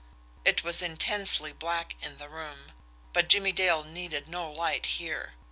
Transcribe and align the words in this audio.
It 0.43 0.63
was 0.63 0.81
intensely 0.81 1.53
black 1.53 1.95
in 2.01 2.17
the 2.17 2.27
room, 2.27 2.71
but 3.13 3.27
Jimmie 3.29 3.51
Dale 3.51 3.83
needed 3.83 4.27
no 4.27 4.51
light 4.51 4.87
here. 4.87 5.35